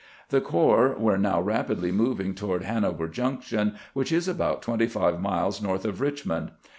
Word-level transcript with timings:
The 0.29 0.41
corps 0.41 0.95
were 0.97 1.19
now 1.19 1.39
rapidly 1.41 1.91
moving 1.91 2.33
toward 2.33 2.63
Hanover 2.63 3.07
Junction, 3.07 3.75
which 3.93 4.11
is 4.11 4.27
about 4.27 4.63
twenty 4.63 4.87
five 4.87 5.21
miles 5.21 5.61
north 5.61 5.85
of 5.85 5.97
Eichmond. 5.99 6.49